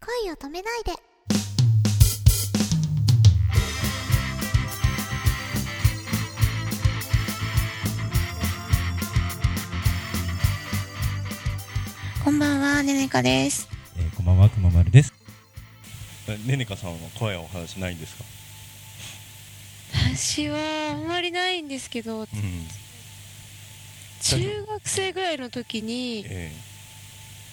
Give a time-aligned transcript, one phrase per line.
[0.00, 0.92] 恋を止めないで
[12.24, 15.12] こんばんはねねかですえー、こんばんは、くままるです。
[16.46, 18.24] ねねかさんは声はお話ないんですか？
[20.14, 20.58] 私は
[20.92, 22.26] あんまりないんですけどうん。
[24.22, 26.52] 中学生ぐらいの時にえ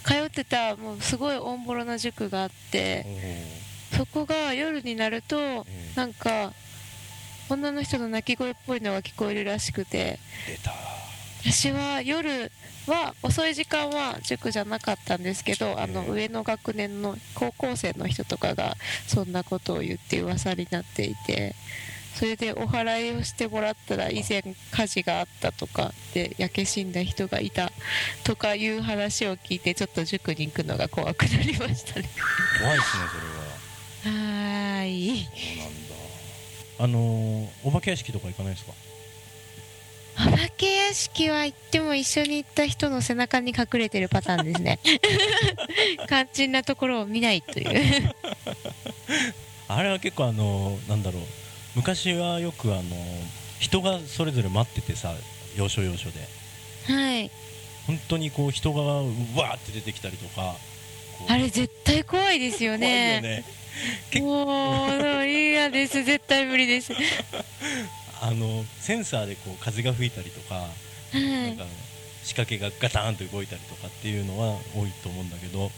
[0.08, 3.06] 通ってたもうすごいオンボロな塾があっー、て
[3.98, 6.54] そこが夜になるとえーなんか
[7.50, 10.20] 女の人の泣き声っぽいのが聞こえるらしくて。
[11.50, 12.52] 私は夜
[12.88, 18.76] は遅い時間は塾じゃなかったんですけどあのええ上の学年の高校生の人とかが
[19.08, 21.56] そんなことを言って噂になっていて
[22.18, 27.72] それでお祓いをしてもらったら以前火事があったとかで焼け死んだ人がいた
[28.24, 32.10] とかいう話を聞いてちょっと塾に行くのが怖くなりましたね
[32.60, 33.04] 怖いですね、
[34.04, 34.18] それは。
[34.18, 35.96] はーいそうなんだ。
[36.80, 38.74] あのー、お化け屋敷とか行かないですか？
[40.20, 44.80] お化け屋敷は行っても一緒に行った人の背中に隠れてるパターンですね
[46.10, 48.16] 肝心なところを見ないという
[49.70, 51.24] あれは結構あのー、なんだろう。
[51.78, 52.86] 昔はよくあのー、
[53.60, 55.14] 人がそれぞれ待っててさ、
[55.56, 56.20] 要所要所で。
[56.92, 57.30] はい
[57.86, 58.86] 本当にこう人がう
[59.38, 60.56] わーって出てきたりとか。
[61.30, 63.44] あれ絶対怖いですよ怖いねよね。
[64.10, 67.00] 結もう嫌です絶対無理ですは
[68.22, 70.68] あのセンサーでこう風が吹いたりとか。
[71.14, 71.64] なんいか
[72.24, 75.72] 仕掛けがガタンと動いたりとかっていうのは多いと思うんだけど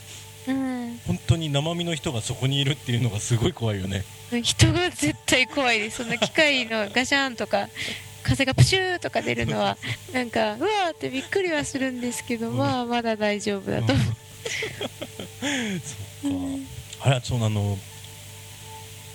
[0.47, 0.99] うん。
[1.05, 4.03] 本当に生身の人がそこにいるっていうのがすごい怖いよね。
[4.43, 5.97] 人が絶対怖いです。
[5.97, 7.67] そんな機械のガシャンとか
[8.23, 9.77] 風がプシューとか出るのは
[10.13, 12.57] なんかうわーってびっくりはするんですけど、うん。
[12.57, 13.93] まあまだ大丈夫だと。
[13.93, 14.05] 思う、
[16.21, 16.37] そっか。
[17.01, 17.77] あれはそうあの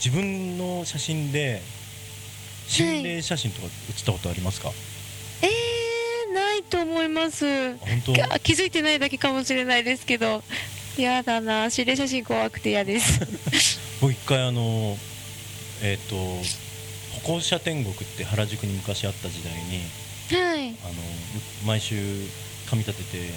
[0.02, 1.62] 自分の写真で
[2.66, 4.70] 心霊写真とか写ったことありますか、
[5.42, 7.76] えー、ないと思います。
[7.76, 8.34] 本当？
[8.34, 10.42] あ気づいてないだけかもしれないですけど
[11.02, 11.70] やだな。
[11.70, 13.20] 心霊写真怖くて嫌です。
[14.00, 14.96] 僕一回あの
[15.82, 19.82] えっ、と歩行者天国って原宿に昔あった時代に
[20.30, 20.68] はい。
[20.68, 20.94] あの
[21.66, 21.96] 毎週
[22.70, 23.30] 髪立てて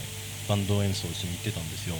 [0.48, 1.96] バンド演奏しに行ってたんですよ。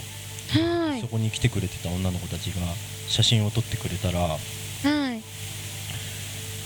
[0.50, 1.00] はい。
[1.00, 2.60] そこに来てくれてた女の子たちが
[3.08, 4.38] 写真を撮ってくれたら、は
[5.14, 5.22] い。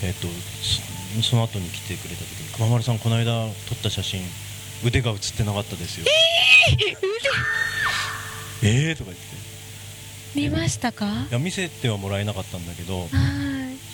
[0.04, 0.26] えっと
[0.62, 4.22] そその後に来てくれた時に「熊丸さんこの間撮った写真
[4.84, 6.96] 腕が写ってなかったですよ」えー、
[8.62, 9.52] えー、とか言って。
[10.34, 11.04] 見ましたか？
[11.06, 13.08] はいや見せてはもらえなかったんだけどい。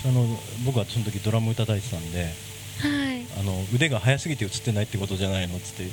[0.06, 0.27] あの
[0.65, 3.27] 僕はその時ドラム叩いてたんではい。
[3.41, 5.91] あの腕が速すぎて写ってないってことじゃないのっつって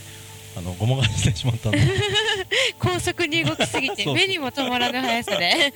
[0.58, 1.80] あのごまかしてしまったんで。
[2.80, 5.46] 高速に動きすぎて目にも止まらぬ速さで。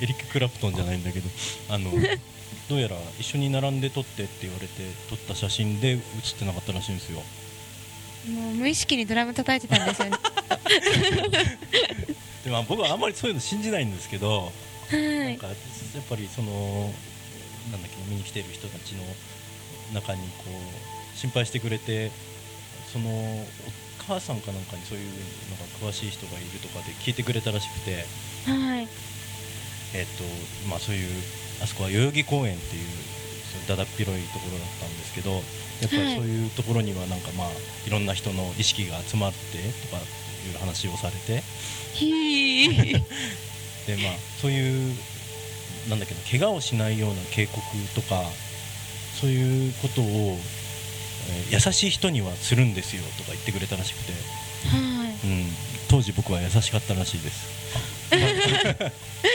[0.00, 1.28] エリック・クラプトンじゃないんだけど
[1.68, 1.90] あの
[2.68, 7.22] どうやら一緒に並んで撮ってって言われて撮った写真で写ってなかったらしいんですよ。
[8.28, 10.16] もう無意識にドラム叩いてたんですよね
[12.44, 14.52] でまあ 僕はあんまりそういうの信じないんですけど
[14.90, 15.00] はい。
[15.00, 15.56] なんかやっ
[16.08, 16.92] ぱりその
[17.72, 19.02] なんだっけ見に来てる人たちの
[19.92, 22.10] 中にこう心配してくれて
[22.92, 23.46] そのお
[24.06, 25.08] 母さんかなんかにそういう
[25.50, 28.06] のが詳しい人がいるとかで聞いてくれたらしくて、
[28.46, 28.88] はい。
[29.94, 30.24] えっと
[30.68, 31.22] まあ、そういう
[31.62, 32.86] あそこは代々木公園っていう
[33.68, 35.42] だだっ広いところだったんですけどやっ
[35.90, 37.48] ぱりそういうところにはなんかまあ
[37.86, 39.58] いろんな人の意識が集まって
[39.88, 41.42] とかいう話をされて。
[43.86, 44.12] でまあ
[44.42, 44.96] そういう
[45.88, 47.60] なんだっけな怪我をしないような警告
[47.94, 48.24] とか
[49.20, 50.56] そういうことを、えー
[51.50, 54.18] 優しい人にはするんですよとか言ってくれたらしくて、は
[55.24, 55.46] うん、
[55.88, 57.48] 当時僕は優しかったらしいです、
[58.14, 58.16] い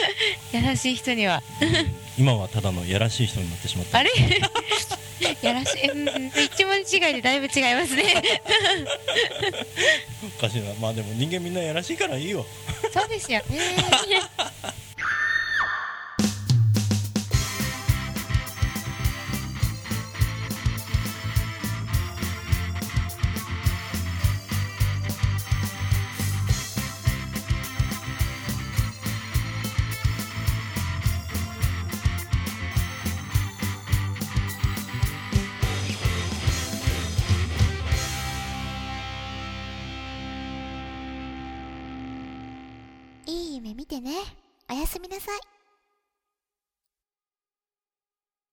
[0.52, 1.42] 優しい人には。
[1.60, 3.98] うん今はただのやらしい人になってしまった。
[4.00, 4.10] あれ？
[5.40, 5.88] やらしい。
[5.90, 8.22] うん一文字違いでだいぶ違いますね。
[10.38, 10.74] おかしいな。
[10.80, 12.44] まあでも人間みんなやらしいからいいよ。
[12.92, 13.58] そうですよね
[43.52, 44.12] い夢見てね。
[44.70, 45.51] おやすみなさい。